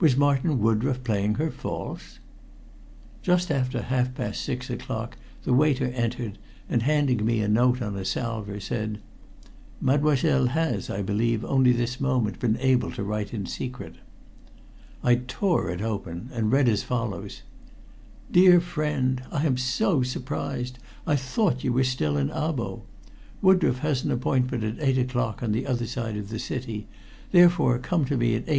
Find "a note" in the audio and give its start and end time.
7.42-7.82